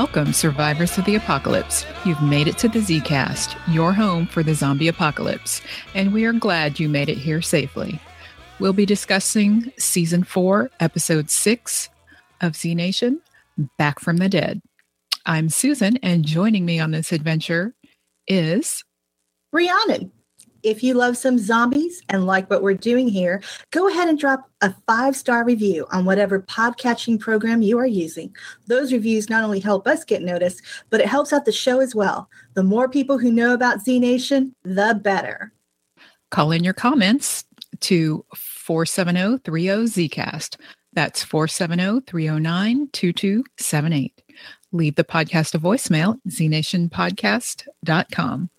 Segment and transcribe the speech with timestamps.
[0.00, 1.84] Welcome, survivors of the apocalypse.
[2.06, 5.60] You've made it to the Zcast, your home for the zombie apocalypse,
[5.94, 8.00] and we are glad you made it here safely.
[8.60, 11.90] We'll be discussing season four, episode six
[12.40, 13.20] of Z Nation
[13.76, 14.62] Back from the Dead.
[15.26, 17.74] I'm Susan, and joining me on this adventure
[18.26, 18.82] is
[19.52, 20.12] Rhiannon.
[20.62, 24.50] If you love some zombies and like what we're doing here, go ahead and drop
[24.60, 28.34] a five star review on whatever podcatching program you are using.
[28.66, 31.94] Those reviews not only help us get noticed, but it helps out the show as
[31.94, 32.28] well.
[32.54, 35.52] The more people who know about Z Nation, the better.
[36.30, 37.44] Call in your comments
[37.80, 40.56] to 470 30 Zcast.
[40.92, 44.22] That's 470 309 2278.
[44.72, 48.50] Leave the podcast a voicemail at znationpodcast.com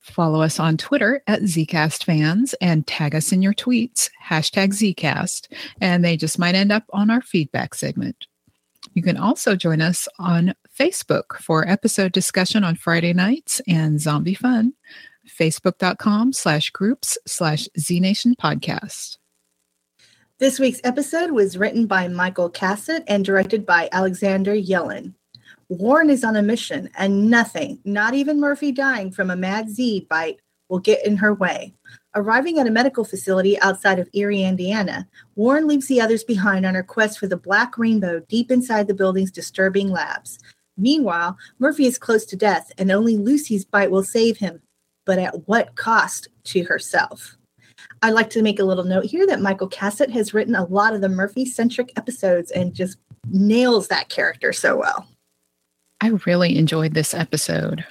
[0.00, 5.48] Follow us on Twitter at ZcastFans and tag us in your tweets, hashtag Zcast,
[5.82, 8.26] and they just might end up on our feedback segment.
[8.94, 14.34] You can also join us on Facebook for episode discussion on Friday nights and zombie
[14.34, 14.74] fun.
[15.26, 19.16] Facebook.com slash groups slash Z Nation podcast.
[20.38, 25.14] This week's episode was written by Michael Cassutt and directed by Alexander Yellen.
[25.68, 30.06] Warren is on a mission, and nothing, not even Murphy dying from a mad Z
[30.08, 31.74] bite, will get in her way.
[32.14, 36.74] Arriving at a medical facility outside of Erie, Indiana, Warren leaves the others behind on
[36.74, 40.38] her quest for the black rainbow deep inside the building's disturbing labs.
[40.78, 44.62] Meanwhile, Murphy is close to death, and only Lucy's bite will save him,
[45.04, 47.36] but at what cost to herself?
[48.02, 50.94] I'd like to make a little note here that Michael Cassutt has written a lot
[50.94, 52.96] of the Murphy centric episodes and just
[53.30, 55.06] nails that character so well.
[56.00, 57.84] I really enjoyed this episode.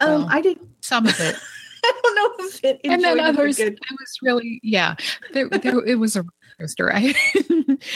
[0.00, 1.36] Um, well, I did some of it.
[1.84, 2.80] I don't know if it.
[2.84, 4.94] And then others, it was really yeah.
[5.32, 6.24] There, there, it was a
[6.58, 7.16] coaster, right?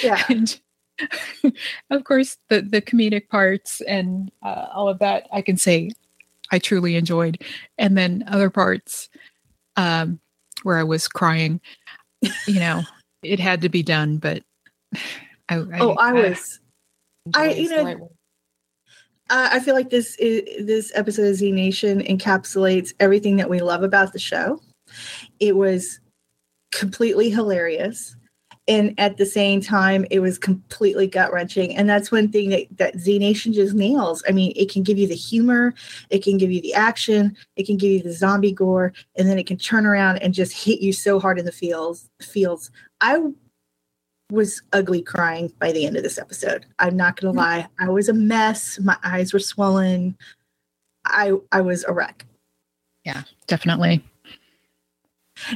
[0.03, 0.23] Yeah.
[0.29, 0.61] and,
[1.91, 5.91] of course, the the comedic parts and uh, all of that, I can say,
[6.51, 7.43] I truly enjoyed.
[7.79, 9.09] And then other parts,
[9.77, 10.21] um,
[10.63, 11.61] where I was crying,
[12.47, 12.83] you know,
[13.23, 14.43] it had to be done, but
[15.49, 16.61] I, I oh, I, I was,
[17.35, 18.11] I you know.
[19.29, 23.61] Uh, I feel like this is, this episode of Z Nation encapsulates everything that we
[23.61, 24.61] love about the show.
[25.41, 25.99] It was
[26.71, 28.15] completely hilarious,
[28.69, 31.77] and at the same time, it was completely gut wrenching.
[31.77, 34.25] And that's one thing that that Z Nation just nails.
[34.29, 35.75] I mean, it can give you the humor,
[36.11, 39.39] it can give you the action, it can give you the zombie gore, and then
[39.39, 42.09] it can turn around and just hit you so hard in the feels.
[42.21, 42.71] Feels.
[43.01, 43.21] I
[44.31, 46.67] was ugly crying by the end of this episode.
[46.81, 47.39] I'm not gonna mm-hmm.
[47.39, 47.69] lie.
[47.79, 48.81] I was a mess.
[48.81, 50.17] My eyes were swollen.
[51.05, 52.27] I I was a wreck.
[53.05, 54.05] Yeah, definitely.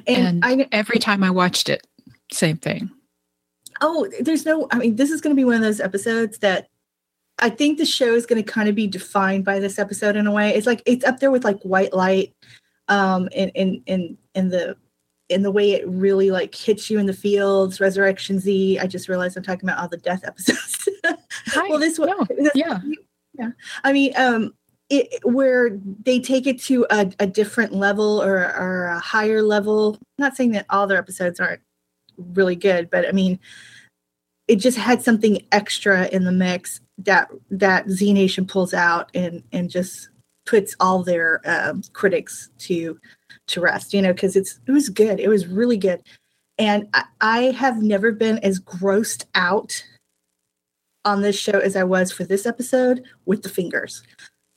[0.06, 1.84] And, and I, every time I watched it,
[2.32, 2.90] same thing.
[3.80, 4.68] Oh, there's no.
[4.70, 6.68] I mean, this is going to be one of those episodes that
[7.38, 10.26] I think the show is going to kind of be defined by this episode in
[10.26, 10.54] a way.
[10.54, 12.34] It's like it's up there with like White Light,
[12.88, 14.76] um, in in in in the
[15.30, 18.78] in the way it really like hits you in the fields, Resurrection Z.
[18.78, 20.88] I just realized I'm talking about all the death episodes.
[21.46, 22.50] Hi, well, this one, no.
[22.54, 22.80] yeah,
[23.38, 23.50] yeah.
[23.84, 24.52] I mean, um,
[24.90, 25.70] it, where
[26.04, 29.94] they take it to a, a different level or, or a higher level.
[29.94, 31.62] I'm not saying that all their episodes aren't
[32.34, 33.38] really good, but I mean,
[34.48, 39.42] it just had something extra in the mix that that Z Nation pulls out and
[39.52, 40.08] and just
[40.46, 42.98] puts all their um, critics to
[43.46, 45.20] to rest, you know, because it's it was good.
[45.20, 46.02] It was really good.
[46.58, 49.82] And I, I have never been as grossed out
[51.04, 54.02] on this show as I was for this episode with the fingers.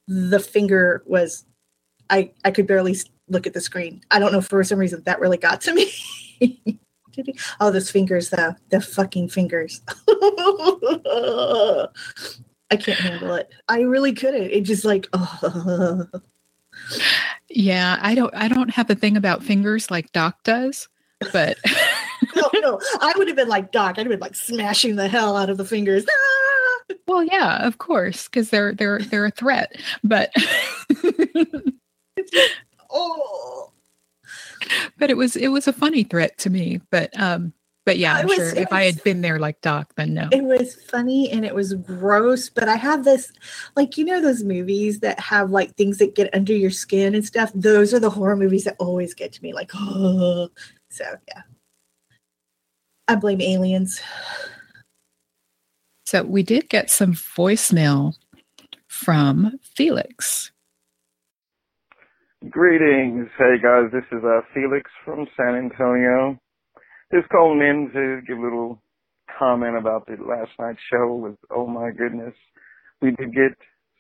[0.08, 1.46] The finger was
[2.10, 2.98] I I could barely
[3.30, 4.02] look at the screen.
[4.12, 5.92] I don't know for some reason that really got to me.
[7.60, 8.56] oh, those fingers though.
[8.70, 9.82] The fucking fingers.
[12.72, 13.52] I can't handle it.
[13.68, 14.52] I really couldn't.
[14.52, 16.06] It just like oh.
[17.50, 20.90] Yeah, I don't I don't have a thing about fingers like Doc does,
[21.32, 21.58] but
[22.36, 22.80] no, no.
[23.00, 23.98] I would have been like Doc.
[23.98, 26.06] I'd have been like smashing the hell out of the fingers.
[26.10, 26.96] Ah!
[27.08, 29.76] Well, yeah, of course, because they're they're they're a threat.
[30.04, 30.32] But
[32.90, 33.73] oh,
[34.98, 36.82] but it was it was a funny threat to me.
[36.90, 37.54] But um,
[37.86, 40.30] but yeah, I'm was, sure if was, I had been there like Doc, then no.
[40.32, 43.32] It was funny and it was gross, but I have this
[43.76, 47.26] like you know those movies that have like things that get under your skin and
[47.26, 47.52] stuff.
[47.54, 50.50] Those are the horror movies that always get to me like oh.
[50.90, 51.42] So yeah.
[53.08, 54.00] I blame aliens.
[56.06, 58.14] So we did get some voicemail
[58.88, 60.52] from Felix.
[62.50, 63.30] Greetings.
[63.38, 66.38] Hey guys, this is uh, Felix from San Antonio.
[67.14, 68.82] Just calling in to give a little
[69.40, 72.34] comment about the last night's show with oh my goodness.
[73.02, 73.56] We did get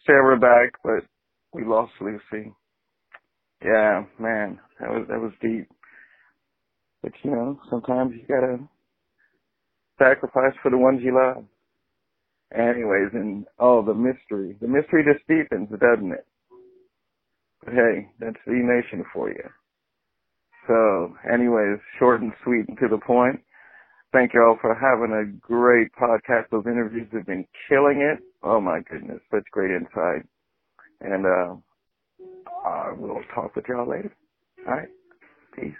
[0.05, 1.05] Sarah back, but
[1.53, 2.53] we lost Lucy.
[3.63, 5.69] Yeah, man, that was that was deep.
[7.01, 8.57] But you know, sometimes you gotta
[9.97, 11.45] sacrifice for the ones you love.
[12.53, 14.57] Anyways, and oh, the mystery.
[14.59, 16.27] The mystery just deepens, doesn't it?
[17.65, 19.43] Hey, that's the nation for you.
[20.67, 23.39] So, anyways, short and sweet and to the point.
[24.11, 26.49] Thank you all for having a great podcast.
[26.51, 28.23] Those interviews have been killing it.
[28.43, 30.25] Oh my goodness, such great insight.
[31.01, 31.55] And uh
[32.65, 34.13] I will talk with y'all later.
[34.67, 34.87] All right.
[35.55, 35.73] Peace.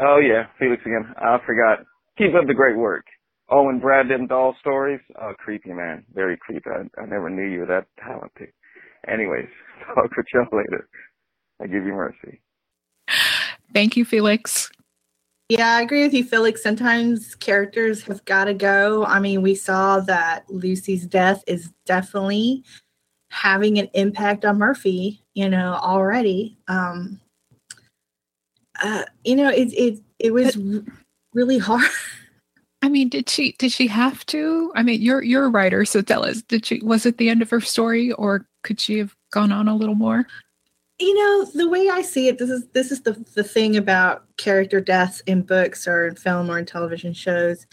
[0.00, 1.12] Oh yeah, Felix again.
[1.18, 1.80] I forgot.
[2.16, 3.04] Keep up the great work.
[3.50, 5.00] Oh, and Brad them doll stories.
[5.20, 6.04] Oh, creepy man.
[6.14, 6.68] Very creepy.
[6.70, 8.52] I, I never knew you were that talented.
[9.06, 9.48] Anyways,
[9.94, 10.88] talk with y'all later.
[11.60, 12.40] I give you mercy.
[13.72, 14.70] Thank you, Felix.
[15.48, 16.62] Yeah, I agree with you, Felix.
[16.62, 19.04] Sometimes characters have got to go.
[19.06, 22.64] I mean, we saw that Lucy's death is definitely
[23.30, 26.58] having an impact on Murphy, you know, already.
[26.68, 27.20] Um,
[28.82, 30.84] uh, you know, it it it was but,
[31.32, 31.88] really hard.
[32.82, 34.72] I mean, did she did she have to?
[34.76, 37.42] I mean, you're you're a writer, so tell us, did she was it the end
[37.42, 40.26] of her story or could she have gone on a little more?
[40.98, 44.24] You know, the way I see it, this is this is the the thing about
[44.36, 47.66] character deaths in books or in film or in television shows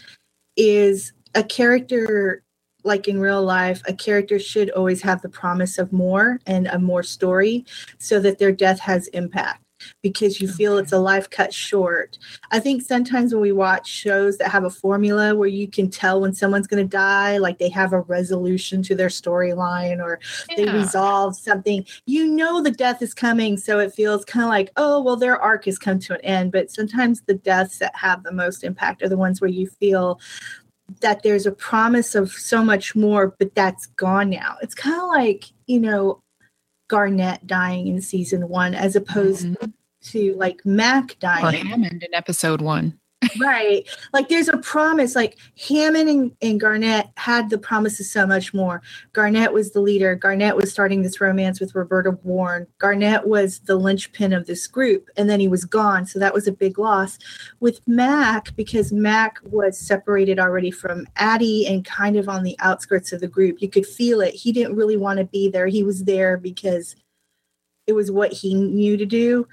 [0.56, 2.42] is a character
[2.84, 6.78] like in real life, a character should always have the promise of more and a
[6.78, 7.66] more story
[7.98, 9.65] so that their death has impact
[10.02, 12.18] because you feel it's a life cut short.
[12.50, 16.20] I think sometimes when we watch shows that have a formula where you can tell
[16.20, 20.18] when someone's going to die, like they have a resolution to their storyline or
[20.50, 20.56] yeah.
[20.56, 23.56] they resolve something, you know the death is coming.
[23.56, 26.52] So it feels kind of like, oh, well, their arc has come to an end.
[26.52, 30.20] But sometimes the deaths that have the most impact are the ones where you feel
[31.00, 34.56] that there's a promise of so much more, but that's gone now.
[34.62, 36.22] It's kind of like, you know,
[36.88, 39.70] Garnett dying in season one as opposed mm-hmm.
[40.12, 41.44] To like Mack dying.
[41.44, 42.98] Or Hammond in episode one
[43.40, 43.88] right.
[44.12, 45.14] Like there's a promise.
[45.14, 45.38] Like
[45.68, 48.82] Hammond and, and Garnett had the promises so much more.
[49.12, 50.14] Garnett was the leader.
[50.14, 52.66] Garnett was starting this romance with Roberta Warren.
[52.78, 56.06] Garnett was the linchpin of this group, and then he was gone.
[56.06, 57.18] So that was a big loss.
[57.60, 63.12] With Mack, because Mack was separated already from Addie and kind of on the outskirts
[63.12, 64.34] of the group, you could feel it.
[64.34, 65.66] He didn't really want to be there.
[65.66, 66.96] He was there because
[67.86, 69.46] it was what he knew to do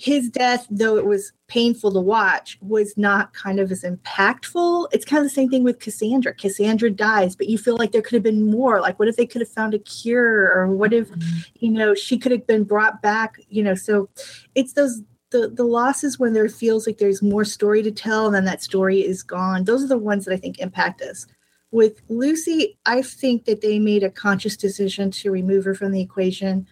[0.00, 4.88] his death, though it was painful to watch, was not kind of as impactful.
[4.92, 6.32] It's kind of the same thing with Cassandra.
[6.32, 8.80] Cassandra dies, but you feel like there could have been more.
[8.80, 10.50] Like, what if they could have found a cure?
[10.54, 11.38] Or what if, mm-hmm.
[11.56, 13.36] you know, she could have been brought back?
[13.50, 14.08] You know, so
[14.54, 15.02] it's those
[15.32, 18.62] the the losses when there feels like there's more story to tell and then that
[18.62, 19.64] story is gone.
[19.64, 21.26] Those are the ones that I think impact us.
[21.72, 26.00] With Lucy, I think that they made a conscious decision to remove her from the
[26.00, 26.66] equation,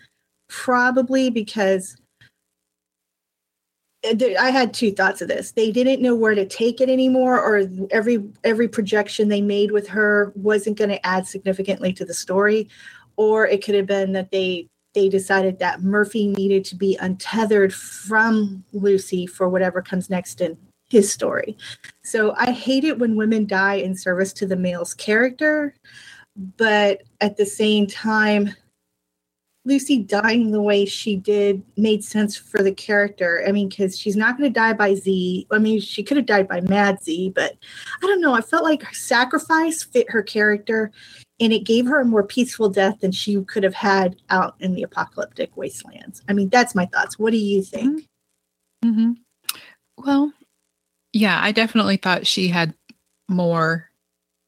[0.49, 1.95] probably because
[4.05, 5.53] Uh, I had two thoughts of this.
[5.53, 9.89] They didn't know where to take it anymore, or every every projection they made with
[9.89, 12.69] her wasn't going to add significantly to the story,
[13.17, 17.75] or it could have been that they they decided that Murphy needed to be untethered
[17.75, 20.57] from Lucy for whatever comes next in
[20.89, 21.57] his story.
[22.03, 25.75] So I hate it when women die in service to the male's character,
[26.57, 28.55] but at the same time,
[29.69, 33.45] Lucy dying the way she did made sense for the character.
[33.47, 35.47] I mean, because she's not going to die by Z.
[35.53, 37.57] I mean, she could have died by Mad Z, but
[38.03, 38.35] I don't know.
[38.35, 40.91] I felt like her sacrifice fit her character
[41.39, 44.75] and it gave her a more peaceful death than she could have had out in
[44.75, 46.23] the apocalyptic wastelands.
[46.29, 47.19] I mean, that's my thoughts.
[47.19, 48.07] What do you think?
[48.85, 49.13] Mm-hmm.
[49.99, 50.33] Well,
[51.13, 52.75] yeah, I definitely thought she had
[53.29, 53.91] more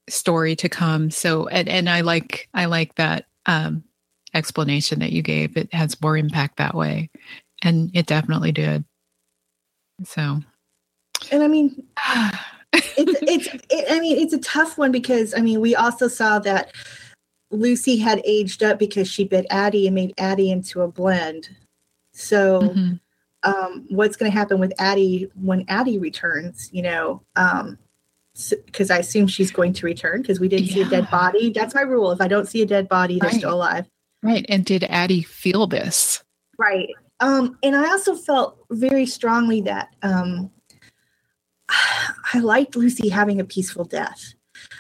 [0.08, 1.10] story to come.
[1.10, 3.84] So, and, and I like, I like that, um,
[4.34, 5.56] explanation that you gave.
[5.56, 7.10] It has more impact that way.
[7.62, 8.84] And it definitely did.
[10.04, 10.40] So,
[11.30, 11.82] and I mean,
[12.72, 16.38] it's, it's, it, I mean, it's a tough one because I mean, we also saw
[16.40, 16.72] that
[17.50, 21.48] Lucy had aged up because she bit Addie and made Addie into a blend.
[22.12, 22.92] So, mm-hmm.
[23.42, 26.70] um, what's going to happen with Addie when Addie returns?
[26.72, 27.78] You know, um,
[28.64, 30.74] because I assume she's going to return because we didn't yeah.
[30.74, 31.50] see a dead body.
[31.50, 32.10] That's my rule.
[32.12, 33.38] If I don't see a dead body, they're right.
[33.38, 33.86] still alive.
[34.22, 34.44] Right.
[34.48, 36.22] And did Addie feel this?
[36.58, 36.88] Right.
[37.20, 40.50] Um, and I also felt very strongly that um,
[41.68, 44.34] I liked Lucy having a peaceful death.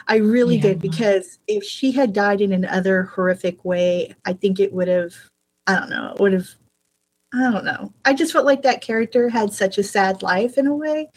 [0.08, 0.62] I really Yeah.
[0.62, 5.14] did because if she had died in another horrific way, I think it would have.
[5.66, 6.12] I don't know.
[6.14, 6.48] It would have.
[7.32, 7.92] I don't know.
[8.04, 11.08] I just felt like that character had such a sad life in a way.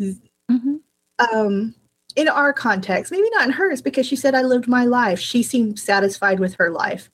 [0.00, 0.80] Mhm.
[1.18, 1.74] Um,
[2.16, 5.42] in our context, maybe not in hers, because she said, "I lived my life." She
[5.42, 7.10] seemed satisfied with her life.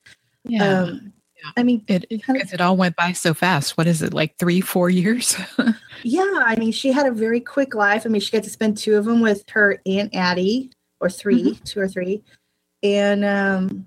[0.48, 0.80] Yeah.
[0.80, 1.12] Um,
[1.56, 3.78] I mean, it, it, kind of, it all went by so fast.
[3.78, 5.36] What is it, like three, four years?
[6.04, 8.06] Yeah, I mean, she had a very quick life.
[8.06, 11.54] I mean, she got to spend two of them with her aunt Addie, or 3
[11.64, 12.22] two or three,
[12.82, 13.86] and um,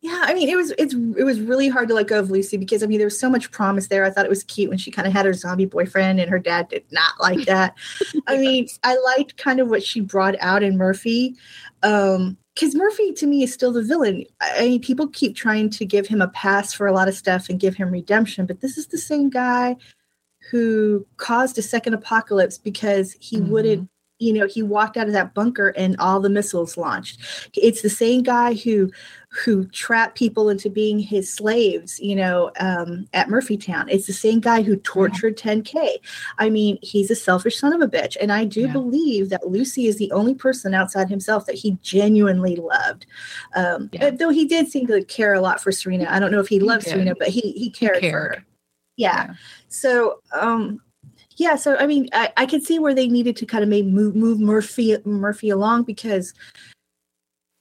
[0.00, 2.56] yeah, I mean, it was it's it was really hard to let go of Lucy
[2.56, 4.04] because I mean, there was so much promise there.
[4.04, 6.38] I thought it was cute when she kind of had her zombie boyfriend, and her
[6.38, 7.74] dad did not like that.
[8.26, 11.36] I mean, I liked kind of what she brought out in Murphy.
[11.82, 14.24] Um, because Murphy to me is still the villain.
[14.40, 17.48] I mean, people keep trying to give him a pass for a lot of stuff
[17.48, 19.76] and give him redemption, but this is the same guy
[20.50, 23.48] who caused a second apocalypse because he Mhm.
[23.48, 23.90] wouldn't
[24.20, 27.18] you know he walked out of that bunker and all the missiles launched.
[27.54, 28.90] It's the same guy who
[29.44, 33.86] who trapped people into being his slaves you know um, at murphytown.
[33.88, 35.96] It's the same guy who tortured 10k
[36.38, 38.16] i mean he's a selfish son of a bitch.
[38.20, 38.72] And i do Yeah.
[38.72, 43.06] believe that lucy is the only person outside himself that he genuinely loved.
[43.56, 44.10] Um, Yeah.
[44.10, 46.56] though he did seem to care a lot for serena i don't know if he,
[46.56, 46.90] He loved did.
[46.92, 48.34] serena but he he cared, for cared.
[48.36, 48.44] her.
[48.96, 49.34] Yeah.
[49.68, 50.80] So um
[51.40, 53.90] yeah so i mean i, I could see where they needed to kind of maybe
[53.90, 56.34] move, move murphy murphy along because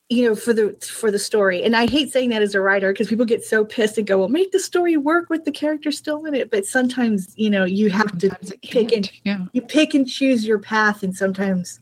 [0.10, 2.92] you know for the for the story and i hate saying that as a writer
[2.92, 5.92] because people get so pissed and go well make the story work with the character
[5.92, 9.12] still in it but sometimes you know you have to Sometimes it pick and.
[9.24, 9.46] Yeah.
[9.54, 11.80] you pick and choose your path and sometimes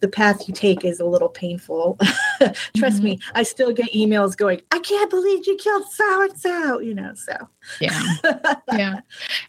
[0.00, 1.98] the path you take is a little painful
[2.76, 3.02] trust Mhm.
[3.02, 6.94] me i still get emails going i can't believe you killed so and so you
[6.94, 7.32] know so
[7.80, 8.00] Yeah.
[8.74, 9.00] yeah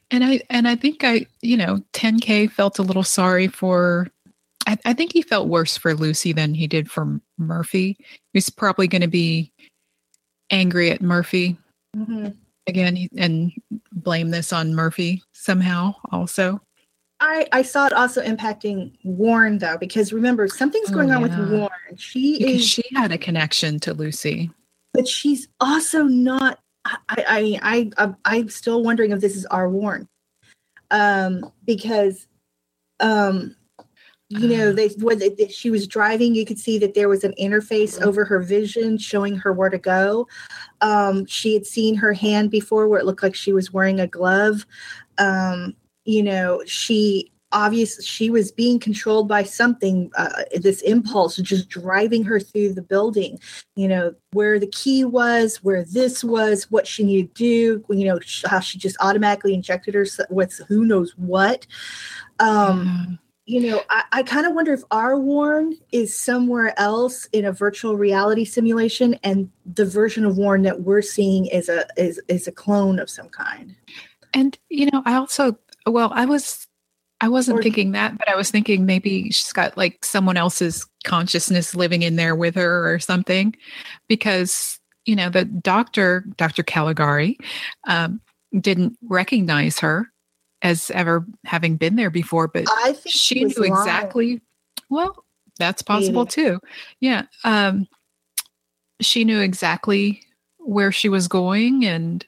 [0.10, 4.08] and i and i think i you know 10k felt a little sorry for
[4.68, 7.98] I, I think he felt worse for lucy than he did for murphy
[8.34, 9.52] he's probably going to be
[10.52, 11.58] angry at murphy
[11.96, 12.36] Mhm.
[12.68, 13.52] again and
[13.92, 16.62] blame this on murphy somehow also
[17.20, 21.36] I, I saw it also impacting Warren though, because remember something's Oh, going on with.
[21.50, 21.98] Warren.
[21.98, 24.52] She because is, she had a connection to lucy
[24.94, 26.60] but she's also not.
[26.86, 26.98] I,
[27.28, 30.08] I mean, I, I I'm still wondering if this is our Warren,
[30.90, 32.28] um, because,
[33.00, 33.56] um,
[34.29, 34.74] you know, Uh.
[34.74, 38.05] they when they, she was driving, you could see that there was an interface Mhm.
[38.05, 40.27] over her vision showing her where to go.
[40.81, 44.07] Um, she had seen her hand before where it looked like she was wearing a
[44.07, 44.65] glove.
[45.17, 51.69] Um, you know, she obviously she was being controlled by something uh, this impulse just
[51.69, 53.39] driving her through the building
[53.77, 58.05] you know where the key was where this was what she needed to do you
[58.05, 61.65] know how she just automatically injected her with who knows what
[62.39, 63.15] um Yeah.
[63.48, 67.51] You know i, I kind of wonder if our warren is somewhere else in a
[67.51, 72.48] virtual reality simulation and the version of warren that we're seeing is a is, is
[72.48, 73.75] a clone of some kind.
[74.34, 76.68] And you know, I also well, I was
[77.20, 80.86] I wasn't Or- thinking that, but I was thinking maybe she's got like someone else's
[81.04, 83.56] consciousness living in there with her or something,
[84.08, 87.38] because you know the doctor, Doctor Caligari,
[87.88, 88.22] um,
[88.60, 90.12] didn't recognize her
[90.62, 93.74] as ever having been there before, but i think she knew lying.
[93.74, 94.42] exactly.
[94.90, 95.24] Well,
[95.60, 96.60] that's possible too.
[97.00, 97.88] Yeah, um,
[99.02, 100.22] she knew exactly
[100.58, 102.26] where she was going, and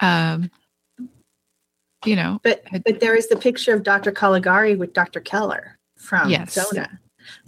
[0.00, 0.50] um,
[2.04, 4.12] you know, But had- but there is the picture of Dr.
[4.12, 5.20] Caligari with Dr.
[5.20, 6.52] Keller from Yes.
[6.52, 7.00] Zona.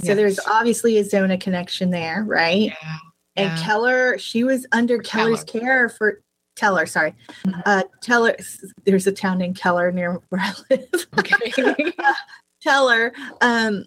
[0.02, 2.72] So there's obviously a Zona connection there, right?
[2.82, 2.96] Yeah.
[3.36, 3.64] And yeah.
[3.64, 6.20] Keller, she was under Keller's care for
[6.58, 7.14] Teller, sorry.
[7.44, 7.62] Mhm.
[7.64, 8.36] Uh Teller
[8.84, 11.06] there's a town named Keller near where I live.
[11.18, 11.92] Okay.
[12.60, 13.84] Teller, um,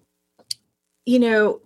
[1.05, 1.59] you know,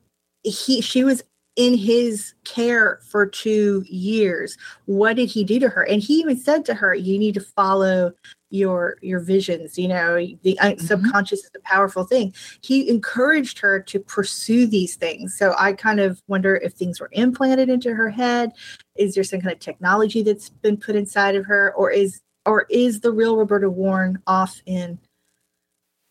[0.44, 1.24] he she was
[1.56, 4.58] in his care for two years.
[4.86, 5.84] What did he do to her?
[5.84, 8.12] And he even said to her, "You need to follow
[8.50, 9.78] your your visions.
[9.78, 10.82] You know, the uh, Mhm.
[10.82, 15.38] subconscious is a powerful thing." He encouraged her to pursue these things.
[15.38, 18.52] So I kind of wonder if things were implanted into her head.
[18.96, 22.66] Is there some kind of technology that's been put inside of her, or is or
[22.70, 25.00] is the real Roberta Warren off in,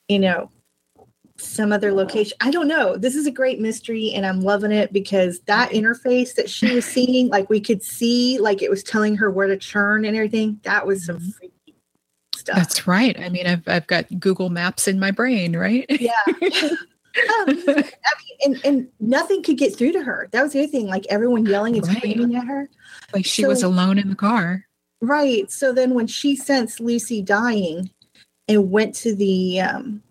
[0.09, 0.51] you know,
[1.37, 2.37] some other location.
[2.41, 2.97] I don't know.
[2.97, 6.85] This is a great mystery and I'm loving it because that interface that she was
[6.85, 10.61] seeing, like we could see, like it was telling her where to churn and everything.
[10.63, 11.51] That was some Mhm.
[12.45, 12.57] Stuff.
[12.57, 13.19] That's right.
[13.19, 15.87] I mean, I've I've got Google Maps in my brain, right?
[16.01, 16.11] yeah.
[16.27, 17.85] I mean,
[18.45, 20.29] and, and nothing could get through to her.
[20.33, 20.87] That was the other thing.
[20.89, 21.97] Like everyone yelling and Right.
[21.99, 22.69] screaming at her.
[23.13, 24.65] like she was alone in the car.
[25.01, 25.51] Right.
[25.51, 27.91] So then when she sensed Lucy dying
[28.49, 30.03] and went to the um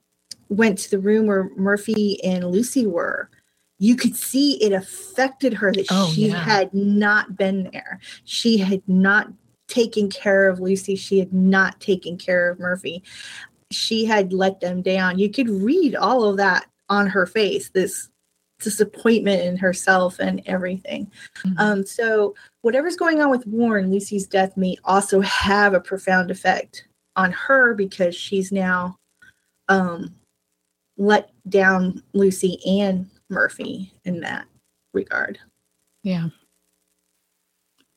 [0.50, 3.30] went to the room where Murphy and Lucy were,
[3.80, 6.36] you could see it affected her that Oh, she yeah.
[6.44, 8.00] had not been there.
[8.24, 9.30] She had not
[9.74, 10.96] taken care of Lucy.
[10.96, 13.01] She had not taken care of Murphy.
[13.72, 15.18] She had let them down.
[15.18, 18.10] You could read all of that on her face, this
[18.60, 21.12] disappointment in herself and everything.
[21.44, 21.60] Mhm.
[21.60, 26.88] Um, so whatever's going on with Warren, Lucy's death may also have a profound effect
[27.15, 28.96] on her because she's now
[29.70, 30.13] um,
[30.98, 34.46] let down Lucy and Murphy in that
[34.94, 35.39] regard.
[36.03, 36.30] yeah.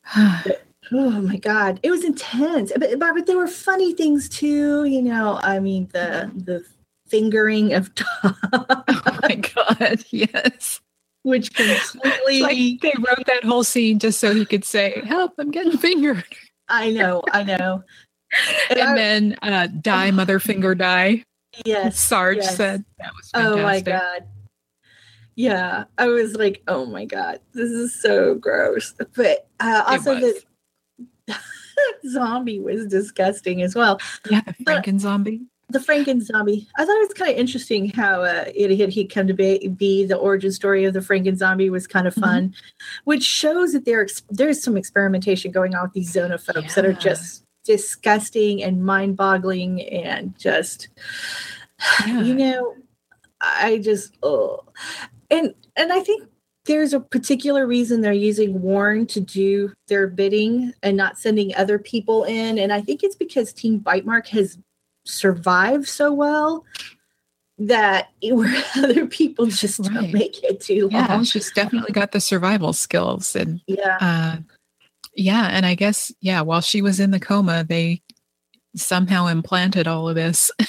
[0.93, 4.85] Oh my God, it was intense, but, but there were funny things too.
[4.85, 6.65] You know, I mean the the
[7.09, 10.81] fingering of Tom, oh my god, yes.
[11.23, 15.35] which completely Like they wrote that whole scene just so he could say, "Help!
[15.39, 16.25] I'm getting fingered."
[16.69, 17.83] I know, I know.
[18.71, 21.23] And And I- then uh, "Die, mother finger, die."
[21.65, 22.57] yes, Sarge yes.
[22.57, 24.25] said that was Oh my god.
[25.37, 28.95] Yeah, I was like, oh my god, this is so gross.
[29.15, 30.43] But uh, also the
[32.11, 34.01] zombie was disgusting as well.
[34.31, 35.43] Yeah, the Franken zombie.
[35.69, 36.69] The Franken zombie.
[36.77, 39.67] I thought it was kind of interesting how uh, it had he come to be,
[39.69, 42.23] be the origin story of the Franken zombie was kind of Mm-hmm.
[42.23, 42.55] fun,
[43.05, 47.43] which shows that there there's some experimentation going on with these xenophobes that are just
[47.65, 50.87] disgusting and mind-boggling and just
[52.07, 52.23] Yeah.
[52.23, 52.75] you know
[53.41, 54.61] i just oh
[55.31, 56.29] and and i think
[56.67, 61.79] there's a particular reason they're using warren to do their bidding and not sending other
[61.79, 64.59] people in and i think it's because team bite mark has
[65.05, 66.65] survived so well
[67.59, 69.95] that where other people just Right.
[69.95, 74.37] don't make it too long Yeah, she's definitely got the survival skills, and yeah uh,
[75.15, 78.03] yeah, and I guess yeah, while she was in the coma, they
[78.75, 80.51] somehow implanted all of this.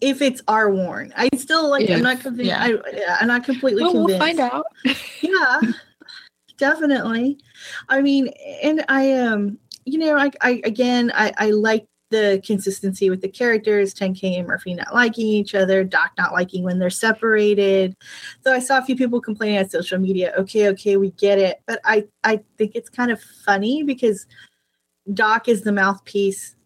[0.00, 2.62] if it's our warren i still like i'm not convinced yeah.
[2.62, 4.08] I, yeah, i'm not completely Well, convinced.
[4.10, 4.66] we'll find out.
[5.20, 5.60] yeah
[6.58, 7.38] definitely.
[7.88, 8.28] I mean
[8.62, 13.28] and i um you know i, I again i i like the consistency with the
[13.28, 17.94] characters 10k and murphy not liking each other doc not liking when they're separated.
[18.42, 21.62] Though i saw a few people complaining on social media okay okay we get it.
[21.66, 24.26] But i i think it's kind of funny because
[25.14, 26.56] doc is the mouthpiece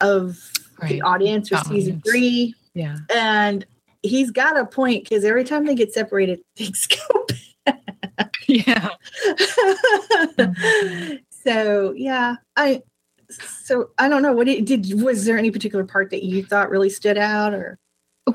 [0.00, 0.38] of
[0.82, 2.10] the audience for The season audience.
[2.10, 3.66] three Yeah, and
[4.02, 7.26] he's got a point because every time they get separated things go
[8.48, 8.90] yeah.
[11.30, 12.80] so yeah i
[13.40, 16.70] so i don't know what it did was there any particular part that you thought
[16.70, 17.78] really stood out or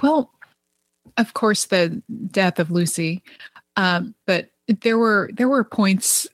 [0.01, 0.32] Well,
[1.17, 2.01] of course, the
[2.32, 3.21] death of Lucy,
[3.75, 4.49] um, but
[4.82, 6.27] there were there were points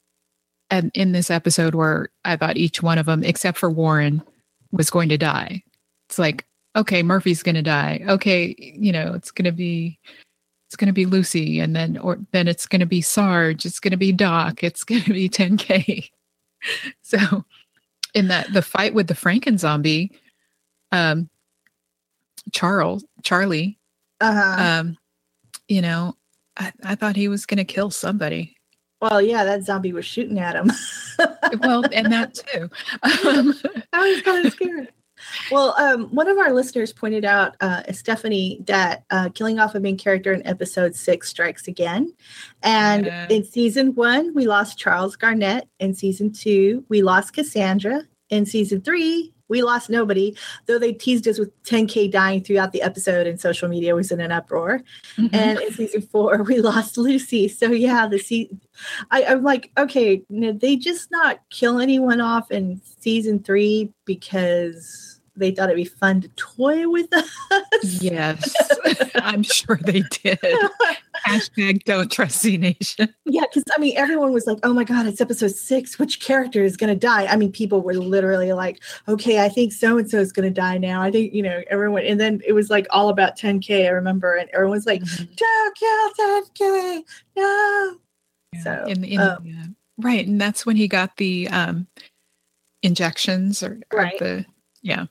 [0.69, 4.21] and in this episode where I thought each one of them, except for Warren,
[4.71, 5.63] was going to die.
[6.07, 8.03] It's like, okay, Murphy's to die.
[8.07, 9.99] Okay, you know, it's to be
[10.67, 13.65] it's to be Lucy, and then or then it's to be Sarge.
[13.65, 14.63] It's to be Doc.
[14.63, 16.09] It's to be 10K.
[17.01, 17.45] so,
[18.13, 20.11] in that the fight with the Franken zombie,
[20.91, 21.29] um,
[22.53, 23.77] Charles Charlie
[24.19, 24.97] uh-huh um
[25.67, 26.15] you know
[26.57, 28.55] i, I thought he was to kill somebody
[29.01, 30.71] well yeah that zombie was shooting at him
[31.61, 32.69] well and that too
[33.03, 33.53] um,
[33.93, 34.91] i was kind of scared
[35.51, 39.79] well um, one of our listeners pointed out uh, stephanie that uh, killing off a
[39.79, 42.13] main character in episode six strikes again.
[42.63, 43.27] And Yeah.
[43.29, 45.67] in season one we lost charles garnett.
[45.79, 48.03] In season two we lost cassandra.
[48.29, 52.81] In season three we lost nobody though they teased us with 10k dying throughout the
[52.81, 54.81] episode and social media was in an uproar
[55.17, 55.29] mhm.
[55.33, 58.49] and in season four we lost lucy so yeah the se-
[59.11, 65.16] I, i'm like okay did they just not kill anyone off in season three because
[65.37, 67.29] they thought it'd be fun to toy with us.
[68.01, 68.53] Yes.
[69.15, 70.39] I'm sure they did.
[71.25, 73.13] Hashtag don't trust z nation.
[73.25, 75.97] Yeah because i mean everyone was like oh my god it's episode six.
[75.99, 77.25] Which character is going to die?
[77.25, 80.61] I mean people were literally like okay i think so and so is going to
[80.61, 81.01] die now.
[81.01, 84.35] I think you know everyone and then it was like all about 10k i remember
[84.35, 85.01] and everyone's like
[85.35, 87.01] don't kill 10k
[87.35, 87.97] no.
[88.53, 89.65] Yeah, So, in, in, um, yeah.
[89.97, 91.87] right and that's when he got the um
[92.83, 94.19] injections or, or Right.
[94.19, 94.45] the
[94.81, 95.07] yeah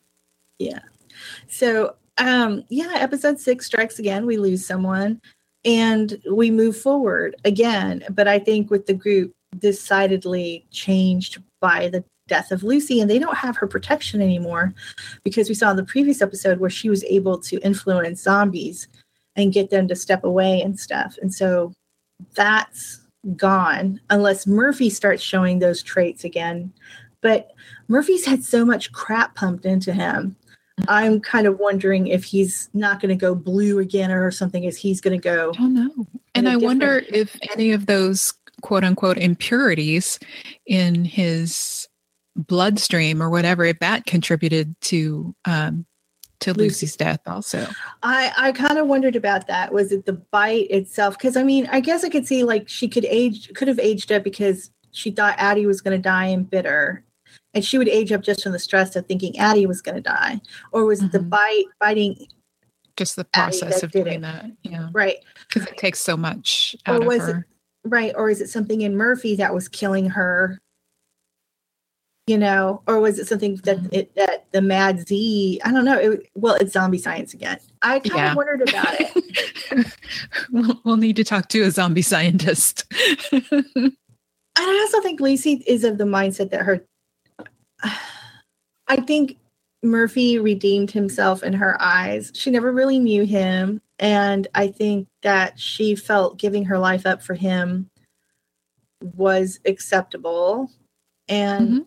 [1.49, 4.27] So, um, yeah, episode six strikes again.
[4.27, 5.21] We lose someone
[5.64, 8.05] and we move forward again.
[8.11, 13.19] But I think with the group decidedly changed by the death of Lucy, and they
[13.19, 14.75] don't have her protection anymore
[15.23, 18.88] because we saw in the previous episode where she was able to influence zombies
[19.37, 21.16] and get them to step away and stuff.
[21.23, 21.73] And so
[22.35, 23.01] that's
[23.37, 26.73] gone unless Murphy starts showing those traits again.
[27.23, 27.53] But
[27.88, 30.37] Murphy's had so much crap pumped into him
[30.89, 34.65] I'm kind of wondering if he's not going to go blue again or something.
[34.65, 35.51] Is he's going to go?
[35.51, 36.07] I don't know.
[36.35, 40.19] And I wonder if any of those quote unquote impurities
[40.67, 41.89] in his
[42.35, 45.87] bloodstream or whatever, if that contributed to um,
[46.41, 46.69] to Lucy.
[46.69, 47.67] Lucy's death also.
[48.03, 49.73] I, I kind of wondered about that.
[49.73, 51.17] Was it the bite itself?
[51.17, 54.12] Because I mean, I guess I could see like she could age, could have aged
[54.12, 57.05] up because she thought Addie was going to die and bitter,
[57.57, 60.01] and she would age up just from the stress of thinking Addie was going to
[60.03, 60.40] die,
[60.73, 62.27] or was it the bite biting
[62.97, 64.21] Just the process of doing it.
[64.23, 64.47] that.
[64.62, 64.88] Yeah.
[64.92, 65.16] right,
[65.49, 67.37] Because it takes so much Or was it-
[67.85, 70.59] right, or is it something in Murphy that was killing her?
[72.27, 73.88] You know, or was it something that Mhm.
[73.92, 75.61] it, that the Mad Z?
[75.64, 75.97] I don't know.
[75.97, 77.59] It, well, it's zombie science again.
[77.83, 79.87] I kind of wondered about it.
[80.51, 82.85] we'll, we'll need to talk to a zombie scientist.
[84.59, 86.83] And I also think Lacey is of the mindset that her.
[88.89, 89.39] I think
[89.83, 92.33] Murphy redeemed himself in her eyes.
[92.35, 93.81] She never really knew him.
[93.99, 97.89] And I think that she felt giving her life up for him
[99.15, 100.71] was acceptable.
[101.29, 101.87] And Mhm.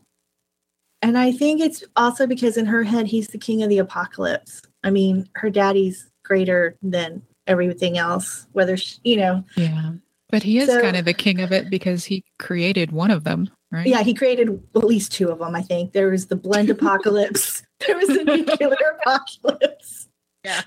[1.01, 4.61] and I think it's also because in her head he's the king of the apocalypse.
[4.83, 9.93] I mean, her daddy's greater than everything else, whether she, you know, yeah.
[10.29, 13.23] But he is So- kind of the king of it because he created one of
[13.23, 13.87] them, right?
[13.87, 15.93] Yeah, he created at least two of them, I think.
[15.93, 20.07] There was the blend apocalypse, there was the nuclear apocalypse.
[20.45, 20.61] Yeah.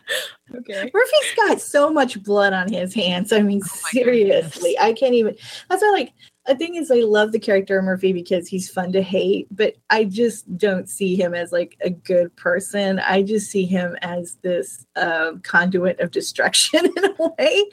[0.55, 0.91] Okay.
[0.93, 3.33] Murphy's got so much blood on his hands.
[3.33, 5.35] I mean, Oh seriously, I can't even.
[5.71, 6.12] That's why, like,
[6.46, 9.76] the thing is, I love the character of Murphy because he's fun to hate, but
[9.90, 12.98] I just don't see him as like a good person.
[12.98, 17.64] I just see him as this um, conduit of destruction in a way,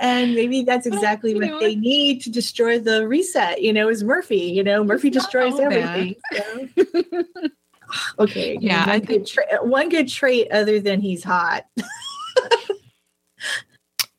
[0.00, 3.60] and maybe that's exactly what know, they need to destroy the reset.
[3.62, 4.36] You know, is Murphy.
[4.36, 6.16] You know, Murphy destroys everything.
[6.32, 6.68] so.
[8.18, 8.58] Okay.
[8.60, 11.66] Yeah, One I good, tra- one good trait other than he's hot.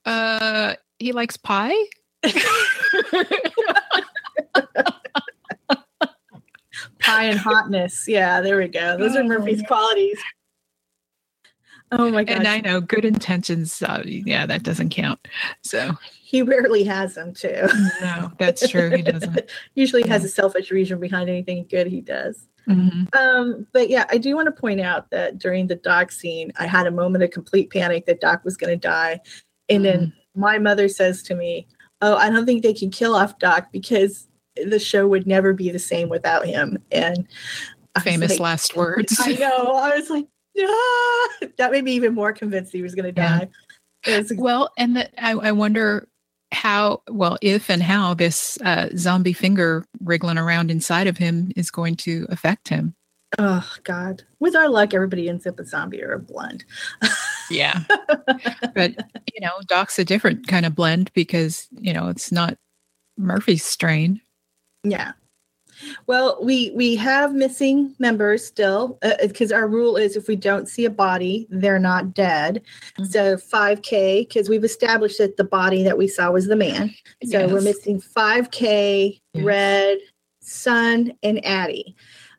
[0.05, 1.75] Uh, he likes pie.
[6.99, 8.05] Pie and hotness.
[8.07, 8.97] Yeah, there we go.
[8.97, 9.67] Those are Oh, Murphy's yeah.
[9.67, 10.19] qualities.
[11.93, 12.39] Oh my god!
[12.39, 13.81] and I know good intentions.
[13.81, 15.25] Uh, yeah, that doesn't count.
[15.63, 17.67] So he rarely has them too.
[18.01, 18.89] no, that's true.
[18.89, 19.39] He doesn't.
[19.75, 22.45] Usually has a selfish reason behind anything good he does.
[22.67, 23.15] Mhm.
[23.15, 26.67] Um, but yeah, I do want to point out that during the Doc scene, I
[26.67, 29.21] had a moment of complete panic that Doc was going to die.
[29.69, 31.67] And then my mother says to me,
[32.01, 35.69] Oh, I don't think they can kill off Doc because the show would never be
[35.71, 36.77] the same without him.
[36.91, 37.27] And
[38.03, 39.15] Famous like, last words.
[39.19, 39.73] I know.
[39.73, 41.47] I was like, yeah.
[41.57, 43.39] That made me even more convinced he was going to Yeah.
[44.05, 44.17] die.
[44.17, 46.07] Was- Well, and that I, I wonder
[46.53, 51.69] how, well, if and how this uh, zombie finger wriggling around inside of him is
[51.71, 52.93] going to affect him.
[53.37, 54.23] oh, God.
[54.39, 56.63] With our luck, everybody ends up a zombie or a blend.
[57.49, 57.83] Yeah.
[58.75, 58.91] but,
[59.33, 62.57] you know, Doc's a different kind of blend because, you know, it's not
[63.17, 64.21] Murphy's strain.
[64.83, 65.13] Yeah.
[66.07, 70.85] Well, we we have missing members still because our rule is if we don't see
[70.85, 72.63] a body, they're not dead.
[72.97, 73.11] Mhm.
[73.11, 76.95] So 5K because we've established that the body that we saw was the man.
[77.29, 79.43] So we're missing 5K, Yes.
[79.45, 79.97] Red,
[80.41, 81.95] Sun, and Addie,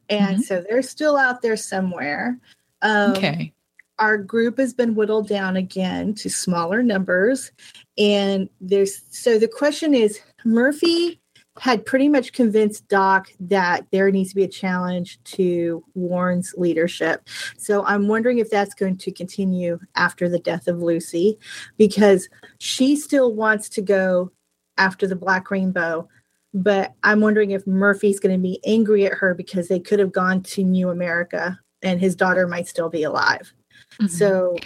[0.08, 0.42] and Mhm.
[0.42, 2.40] so they're still out there somewhere.
[2.82, 3.52] Um, Okay.
[3.98, 7.50] Our group has been whittled down again to smaller numbers.
[7.96, 11.20] And there's so the question is murphy
[11.60, 17.28] had pretty much convinced doc that there needs to be a challenge to warren's leadership.
[17.56, 21.36] So i'm wondering if that's going to continue after the death of lucy
[21.76, 22.28] because
[22.60, 24.30] she still wants to go
[24.76, 26.08] after the black rainbow.
[26.54, 30.12] But i'm wondering if murphy's going to be angry at her because they could have
[30.12, 33.52] gone to new america and his daughter might still be alive
[34.00, 34.10] Mhm.
[34.10, 34.56] so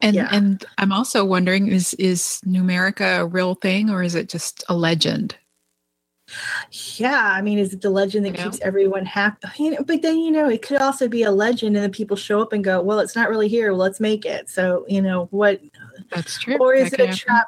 [0.00, 0.28] and yeah.
[0.32, 4.74] and I'm also wondering is is Numerica a real thing or is it just a
[4.76, 5.36] legend?
[6.96, 9.46] yeah, I mean, is it the legend that keeps everyone happy?
[9.58, 12.16] You know, but then you know, it could also be a legend, and then people
[12.16, 13.70] show up and go, "Well, it's not really here.
[13.70, 15.60] Well, let's make it." So you know what?
[16.10, 16.56] That's true.
[16.58, 17.18] Or is That it a happen.
[17.18, 17.46] trap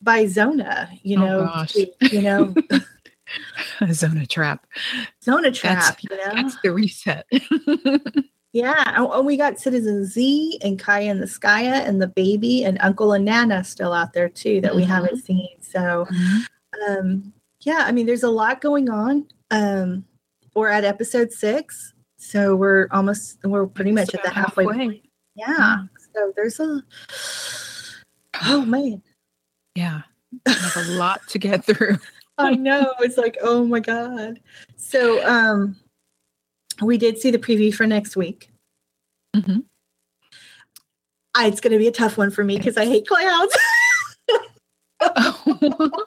[0.00, 0.88] by Zona?
[1.02, 2.54] You Oh, know, to- you know,
[3.80, 4.64] a Zona trap?
[5.24, 5.98] Zona That's trap.
[6.08, 7.26] You know, that's the reset.
[8.52, 8.82] yeah.
[8.96, 12.78] And, and we got Citizen Z and Kaya and the Skya and the baby and
[12.80, 14.86] Uncle and Nana still out there too that we Mhm.
[14.86, 15.48] haven't seen.
[15.60, 16.06] So
[16.88, 17.32] um
[17.62, 20.02] yeah i mean there's a lot going on um
[20.54, 25.02] we're at episode six so we're almost we're pretty much at the About halfway, point
[25.34, 25.78] yeah
[26.14, 26.82] so there's a
[28.46, 29.02] oh man
[29.74, 30.02] Yeah.
[30.46, 31.98] We a lot to get through.
[32.38, 34.40] i know it's like oh my god
[34.76, 35.76] so um
[36.82, 38.50] we did see the preview for next week
[39.36, 39.64] Mhm.
[41.36, 43.52] I, it's going to be a tough one for me because i hate clowns
[45.16, 46.06] oh,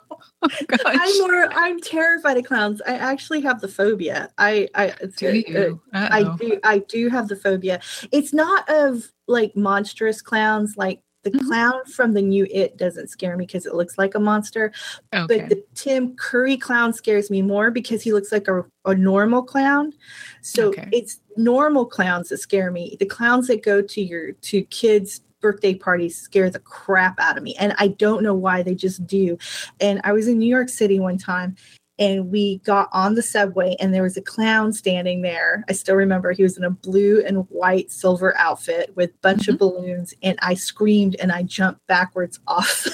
[0.67, 0.79] gosh.
[0.85, 1.49] I'm more.
[1.51, 2.79] I'm terrified of clowns.
[2.85, 4.29] I actually have the phobia.
[4.37, 4.67] I.
[4.75, 4.93] I.
[5.01, 5.81] It's Do you?
[5.93, 6.37] I Uh-oh.
[6.37, 6.59] do.
[6.63, 7.81] I do have the phobia.
[8.11, 10.77] It's not of like monstrous clowns.
[10.77, 11.47] Like the Mhm.
[11.47, 14.71] clown from the new It doesn't scare me because it looks like a monster.
[15.13, 15.39] Okay.
[15.39, 19.41] But the Tim Curry clown scares me more because he looks like a, a normal
[19.43, 19.93] clown.
[20.41, 20.89] So Okay.
[20.91, 22.95] it's normal clowns that scare me.
[22.99, 27.43] The clowns that go to your to kids' birthday parties scare the crap out of
[27.43, 27.55] me.
[27.59, 29.37] And I don't know why they just do.
[29.81, 31.55] And I was in New York City one time
[31.99, 35.63] and we got on the subway and there was a clown standing there.
[35.69, 39.47] I still remember he was in a blue and white silver outfit with a bunch
[39.47, 39.77] of mm-hmm.
[39.77, 42.87] balloons and I screamed and I jumped backwards off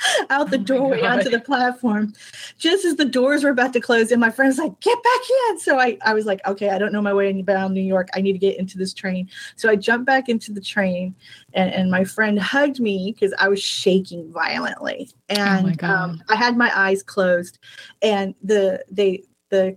[0.30, 2.12] out the Oh doorway onto the platform.
[2.58, 5.60] Just as the doors were about to close and my friend's like get back in.
[5.60, 8.08] So I, I was like okay i don't know my way around new york.
[8.14, 9.28] I need to get into this train.
[9.56, 11.14] So i jumped back into the train
[11.54, 15.10] and, and my friend hugged me because i was shaking violently.
[15.28, 17.58] And Oh um, i had my eyes closed
[18.02, 19.76] and the they the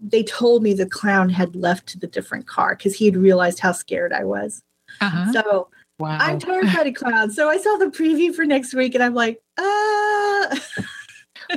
[0.00, 3.60] they told me the clown had left to the different car because he had realized
[3.60, 4.62] how scared i was.
[5.00, 5.32] Uh-huh.
[5.32, 6.18] so wow.
[6.20, 9.40] i'm terrified of clowns so i saw the preview for next week and i'm like
[9.58, 10.60] ah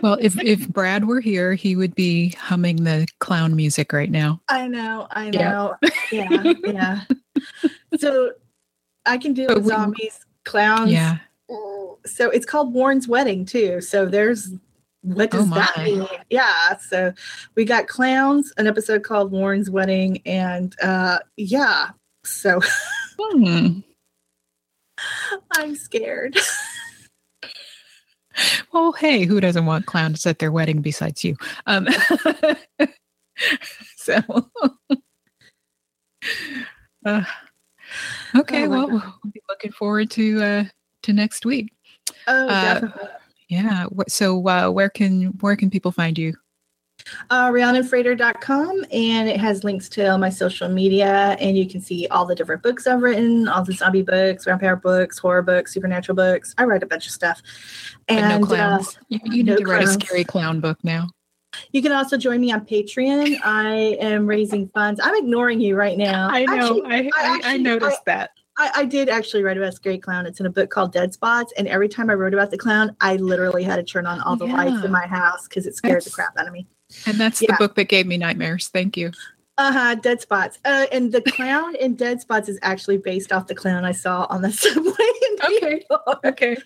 [0.02, 4.42] well, if if Brad were here, he would be humming the clown music right now.
[4.48, 5.76] I know, I know.
[6.12, 7.02] Yeah, yeah.
[7.98, 8.32] So
[9.06, 10.92] I can But with we- zombies, clowns.
[10.92, 11.18] Yeah.
[12.06, 13.82] So it's called Warren's Wedding too.
[13.82, 14.54] So there's
[15.02, 16.08] what Oh, does that mean?
[16.30, 16.78] Yeah.
[16.78, 17.14] So
[17.56, 21.90] we got clowns, an episode called Warren's Wedding, and uh yeah.
[22.24, 22.62] So
[23.20, 23.80] Hmm.
[25.58, 26.38] I'm scared.
[28.72, 31.36] Well, hey, who doesn't want clowns at their wedding besides you?
[31.68, 31.86] Um,
[33.98, 34.22] so,
[37.06, 37.24] uh,
[38.38, 39.14] okay, Oh well, God.
[39.24, 40.64] we'll be looking forward to uh,
[41.04, 41.74] to next week.
[42.28, 43.10] Oh, Uh, definitely.
[43.50, 43.86] Yeah.
[44.08, 46.34] So, uh, where can where can people find you?
[47.30, 52.08] Uh, RhiannonFrater.com, and it has links to all my social media, and you can see
[52.08, 56.16] all the different books I've written, all the zombie books, vampire books, horror books, supernatural
[56.16, 56.54] books.
[56.58, 57.42] I write a bunch of stuff.
[58.08, 59.00] But And no uh, clowns.
[59.10, 61.08] you you no need to write a scary clown book now.
[61.72, 63.36] you can also join me on Patreon.
[63.44, 65.00] I am raising funds.
[65.04, 66.30] I'm ignoring you right now.
[66.30, 68.32] Actually, I, I actually- noticed that.
[68.58, 70.26] I, I did actually write about Scary Clown.
[70.26, 71.54] It's in a book called Dead Spots.
[71.58, 74.36] And every time I wrote about the clown, I literally had to turn on all
[74.36, 76.68] the lights in my house because it scared the crap out of me.
[77.06, 78.68] And that's the book that gave me nightmares.
[78.70, 79.12] Thank you.
[79.58, 79.96] Uh huh.
[79.96, 80.60] Dead Spots.
[80.66, 84.26] Uh, and the clown in Dead Spots is actually based off the clown I saw
[84.30, 84.92] on the subway.
[84.92, 85.86] In Okay.
[86.26, 86.58] Okay.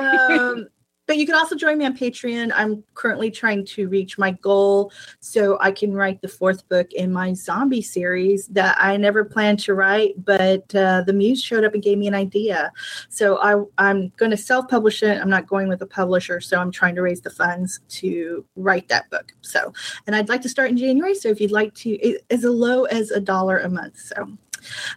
[0.00, 0.66] um,
[1.06, 2.52] but you can also join me on Patreon.
[2.54, 7.12] I'm currently trying to reach my goal so I can write the fourth book in
[7.12, 11.74] my zombie series that I never planned to write, but uh, the muse showed up
[11.74, 12.72] and gave me an idea.
[13.08, 15.20] So I, I'm going to self publish it.
[15.20, 16.40] I'm not going with a publisher.
[16.40, 19.32] So I'm trying to raise the funds to write that book.
[19.42, 19.72] So,
[20.06, 21.14] and I'd like to start in January.
[21.14, 23.98] So if you'd like to, as low as a dollar a month.
[23.98, 24.36] So,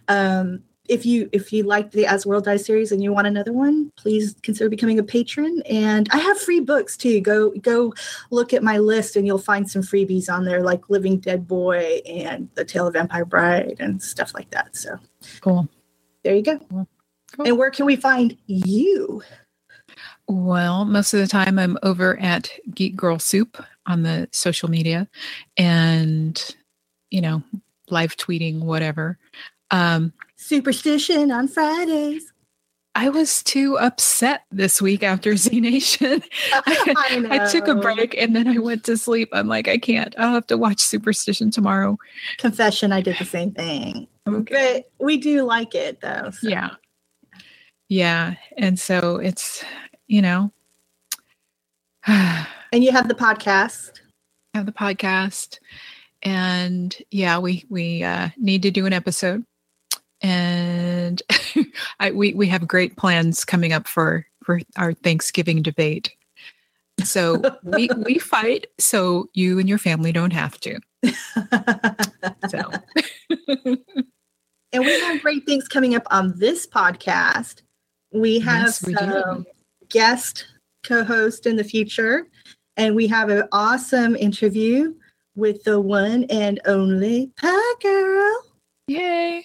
[0.08, 3.52] um, if you if you like the As World Dies series and you want another
[3.52, 5.62] one, please consider becoming a patron.
[5.70, 7.20] And I have free books too.
[7.20, 7.94] Go go
[8.30, 12.00] look at my list and you'll find some freebies on there like Living Dead Boy
[12.06, 14.76] and The Tale of Vampire Bride and stuff like that.
[14.76, 14.98] So
[15.40, 15.68] Cool.
[16.24, 16.58] there you go.
[16.58, 16.88] Cool.
[17.46, 19.22] And where can we find you?
[20.26, 25.08] Well, most of the time I'm over at Geek Girl Soup on the social media
[25.56, 26.56] and,
[27.10, 27.42] you know,
[27.88, 29.18] live tweeting, whatever.
[29.70, 30.12] Um,
[30.50, 32.32] Superstition on Fridays.
[32.96, 36.24] I was too upset this week after Z Nation.
[36.52, 39.28] I, I took a break and then I went to sleep.
[39.32, 40.12] I'm like, I can't.
[40.18, 41.96] I'll have to watch Superstition tomorrow.
[42.38, 44.08] Confession, I did the same thing.
[44.28, 44.84] Okay.
[44.98, 46.30] But we do like it though.
[46.32, 46.70] so- Yeah.
[47.88, 48.34] Yeah.
[48.58, 49.64] And so it's,
[50.08, 50.50] you know,
[52.08, 54.00] And you have the podcast.
[54.54, 55.60] I have the podcast.
[56.24, 59.44] And yeah, we we uh need to do an episode.
[60.22, 61.22] And
[62.00, 66.10] I we we have great plans coming up for for our Thanksgiving debate.
[67.04, 70.78] So we we fight so you and your family don't have to.
[72.48, 72.70] So
[74.72, 77.62] And we have great things coming up on this podcast.
[78.12, 78.98] We have Yes, we do.
[78.98, 79.46] some
[79.88, 80.46] guest
[80.84, 82.28] co-host in the future,
[82.76, 84.94] and we have an awesome interview
[85.34, 88.42] with the one and only Pie Girl.
[88.86, 89.42] yay.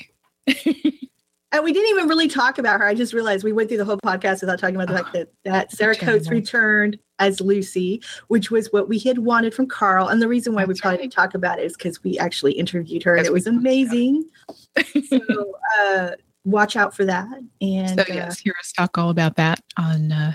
[1.56, 2.86] And we didn't even really talk about her.
[2.86, 5.30] I just realized we went through the whole podcast without talking about the fact that,
[5.46, 10.10] that Sarah Coates returned as Lucy, which was what we had wanted from Carl.
[10.10, 11.04] And the reason why we probably right.
[11.04, 14.26] didn't talk about it is because we actually interviewed her and it was amazing.
[15.08, 16.10] so uh,
[16.44, 17.28] watch out for that.
[17.62, 20.34] And So uh, yes, hear us talk all about that on uh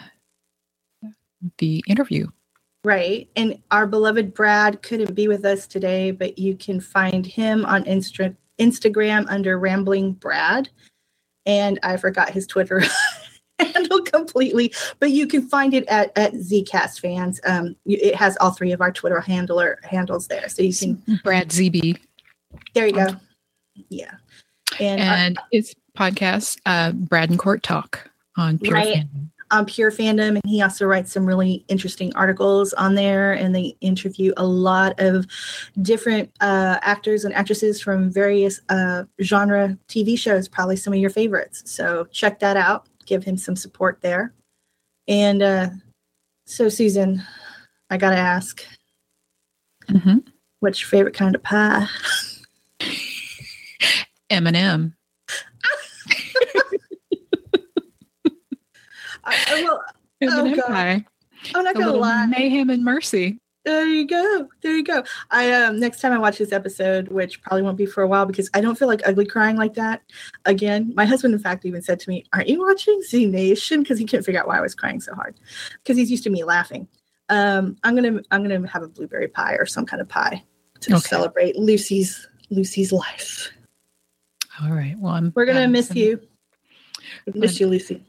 [1.59, 2.29] the interview.
[2.83, 3.29] Right.
[3.37, 7.85] And our beloved Brad couldn't be with us today, but you can find him on
[7.85, 10.68] Insta- Instagram under Rambling Brad.
[11.46, 12.83] And I forgot his Twitter
[13.59, 17.40] handle completely, but you can find it at, at Zcast fans.
[17.44, 20.49] Um, it has all three of our Twitter handler handles there.
[20.49, 21.99] So you can Brad ZB.
[22.75, 23.09] There you go.
[23.88, 24.14] Yeah.
[24.79, 28.96] And, and our, his podcast, uh, Brad and Court Talk on Pure right.
[28.99, 33.33] Fandom on Pure Fandom, and he also writes some really interesting articles on there.
[33.33, 35.27] And they interview a lot of
[35.83, 41.11] different uh, actors and actresses from various uh, genre TV shows, probably some of your
[41.11, 41.63] favorites.
[41.67, 42.89] So check that out.
[43.07, 44.33] Give him some support there.
[45.09, 45.69] And uh,
[46.47, 47.23] so, Susan,
[47.91, 48.65] I got to ask
[49.89, 50.19] mm-hmm.
[50.61, 51.87] what's your favorite kind of pie?
[54.31, 54.95] M&M.
[59.31, 59.83] I, well,
[60.23, 60.66] oh God.
[60.66, 61.05] Pie.
[61.55, 62.27] I'm not gonna lie.
[62.27, 63.38] Mayhem and mercy.
[63.64, 64.49] There you go.
[64.62, 65.05] There you go.
[65.31, 68.25] I um next time I watch this episode, which probably won't be for a while
[68.25, 70.03] because I don't feel like ugly crying like that
[70.47, 70.93] again.
[70.95, 74.07] My husband, in fact, even said to me, "Aren't you watching Z Nation?" Because he
[74.07, 75.38] couldn't figure out why I was crying so hard.
[75.83, 76.88] Because he's used to me laughing.
[77.29, 80.43] Um, I'm gonna I'm gonna have a blueberry pie or some kind of pie
[80.81, 81.01] to okay.
[81.01, 83.53] celebrate Lucy's Lucy's life.
[84.62, 84.97] All right.
[84.99, 86.21] Well, I'm, we're gonna miss you.
[87.35, 88.05] Miss you, Lucy.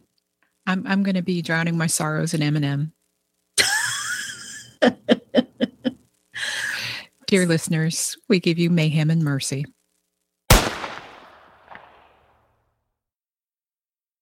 [0.65, 2.93] I'm I'm going to be drowning my sorrows in M&M.
[7.27, 9.65] Dear listeners, we give you mayhem and mercy.